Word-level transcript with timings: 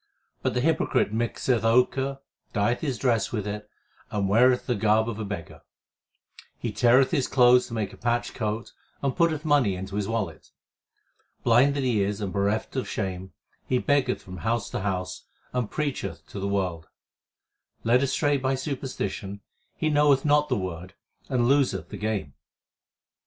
But 0.41 0.55
the 0.55 0.61
hypocrite 0.61 1.13
mixeth 1.13 1.63
ochre, 1.63 2.21
dyeth 2.53 2.79
his 2.79 2.97
dress 2.97 3.31
with 3.31 3.45
it, 3.45 3.69
and 4.09 4.27
weareth 4.27 4.65
the 4.65 4.73
garb 4.73 5.07
of 5.07 5.19
a 5.19 5.23
beggar; 5.23 5.61
He 6.57 6.71
teareth 6.71 7.11
his 7.11 7.27
clothes 7.27 7.67
to 7.67 7.75
make 7.75 7.93
a 7.93 7.97
patched 7.97 8.33
coat, 8.33 8.73
and 9.03 9.15
putteth 9.15 9.45
money 9.45 9.75
into 9.75 9.95
his 9.97 10.07
wallet; 10.07 10.49
Blind 11.43 11.75
that 11.75 11.83
he 11.83 12.01
is 12.01 12.19
and 12.19 12.33
bereft 12.33 12.75
of 12.75 12.89
shame, 12.89 13.33
he 13.67 13.77
beggeth 13.77 14.23
from 14.23 14.37
house 14.37 14.71
to 14.71 14.79
house 14.79 15.25
and 15.53 15.69
preacheth 15.69 16.25
to 16.29 16.39
the 16.39 16.47
world; 16.47 16.87
Led 17.83 18.01
astray 18.01 18.37
by 18.37 18.55
superstition 18.55 19.41
he 19.75 19.91
knoweth 19.91 20.25
not 20.25 20.49
the 20.49 20.57
Word 20.57 20.95
and 21.29 21.47
loseth 21.47 21.89
the 21.89 21.97
game. 21.97 22.33